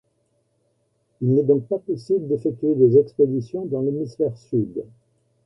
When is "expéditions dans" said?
2.97-3.81